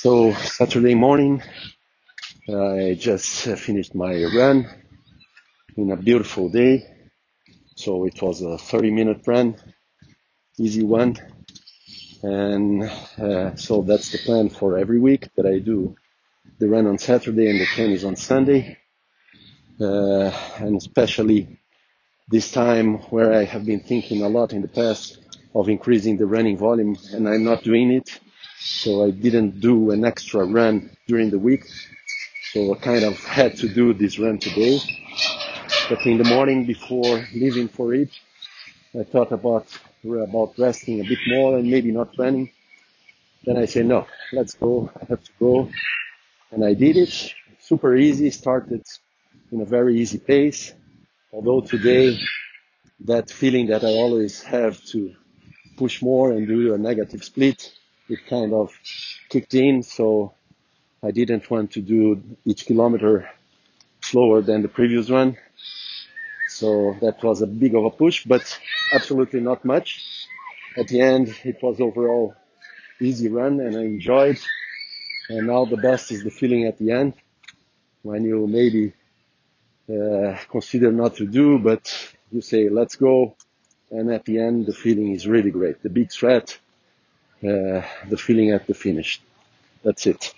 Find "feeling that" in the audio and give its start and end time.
53.30-53.84